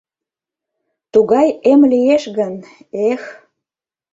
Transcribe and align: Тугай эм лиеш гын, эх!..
Тугай 1.13 1.47
эм 1.71 1.81
лиеш 1.91 2.23
гын, 2.37 2.53
эх!.. 3.09 3.21